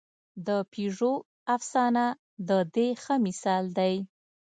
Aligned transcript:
د 0.47 0.49
پېژو 0.71 1.13
افسانه 1.55 2.05
د 2.49 2.49
دې 2.75 2.89
ښه 3.01 3.15
مثال 3.25 3.63
دی. 3.77 3.95